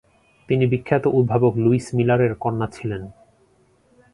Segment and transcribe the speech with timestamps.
[0.49, 3.01] তিনি বিখ্যাত উদ্ভাবক লুইস মিলারের কন্যা ছিলেন।